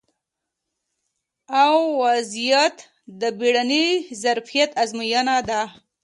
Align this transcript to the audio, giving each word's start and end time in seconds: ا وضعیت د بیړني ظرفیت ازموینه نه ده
ا 1.63 1.65
وضعیت 1.99 2.77
د 3.19 3.21
بیړني 3.39 3.87
ظرفیت 4.23 4.69
ازموینه 4.81 5.21
نه 5.27 5.37
ده 5.49 5.61